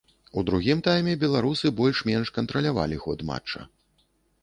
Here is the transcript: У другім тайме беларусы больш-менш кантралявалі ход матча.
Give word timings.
У 0.39 0.43
другім 0.47 0.79
тайме 0.87 1.13
беларусы 1.25 1.73
больш-менш 1.83 2.35
кантралявалі 2.41 3.01
ход 3.07 3.19
матча. 3.33 3.61